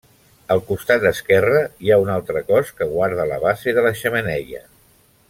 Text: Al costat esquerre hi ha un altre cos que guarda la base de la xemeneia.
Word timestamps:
Al 0.53 0.61
costat 0.69 1.03
esquerre 1.09 1.61
hi 1.87 1.93
ha 1.93 1.99
un 2.05 2.09
altre 2.15 2.43
cos 2.49 2.73
que 2.79 2.89
guarda 2.97 3.29
la 3.33 3.41
base 3.47 3.75
de 3.79 3.85
la 3.89 3.93
xemeneia. 4.05 4.65